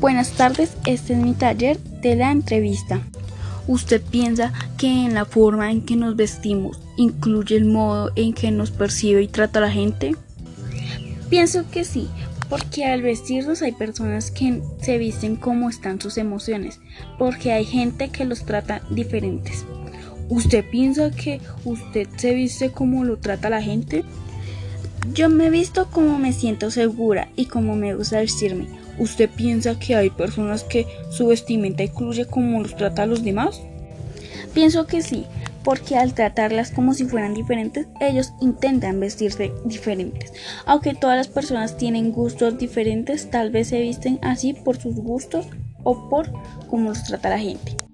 [0.00, 3.00] Buenas tardes, este es mi taller de la entrevista.
[3.66, 8.50] ¿Usted piensa que en la forma en que nos vestimos incluye el modo en que
[8.50, 10.14] nos percibe y trata la gente?
[11.30, 12.08] Pienso que sí,
[12.50, 16.78] porque al vestirnos hay personas que se visten como están sus emociones,
[17.18, 19.64] porque hay gente que los trata diferentes.
[20.28, 24.04] ¿Usted piensa que usted se viste como lo trata la gente?
[25.12, 28.66] Yo me visto como me siento segura y como me gusta vestirme.
[28.98, 33.60] ¿Usted piensa que hay personas que su vestimenta incluye como los trata a los demás?
[34.54, 35.26] Pienso que sí,
[35.64, 40.32] porque al tratarlas como si fueran diferentes, ellos intentan vestirse diferentes.
[40.64, 45.46] Aunque todas las personas tienen gustos diferentes, tal vez se visten así por sus gustos
[45.82, 46.30] o por
[46.68, 47.85] cómo los trata la gente.